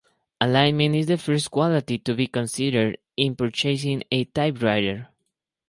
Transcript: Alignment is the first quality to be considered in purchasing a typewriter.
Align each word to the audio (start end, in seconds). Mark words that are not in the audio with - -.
Alignment 0.41 0.95
is 0.95 1.05
the 1.05 1.17
first 1.19 1.51
quality 1.51 1.99
to 1.99 2.15
be 2.15 2.25
considered 2.25 2.97
in 3.17 3.35
purchasing 3.35 4.03
a 4.11 4.23
typewriter. 4.23 5.09